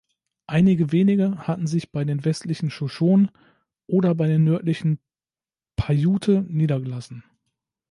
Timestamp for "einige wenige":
0.47-1.45